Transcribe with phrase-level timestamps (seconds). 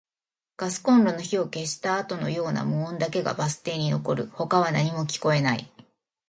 [0.57, 4.31] ガスコンロの火を消したあとのような無音だけがバス停に残る。
[4.33, 5.71] 他は何も聞こえない。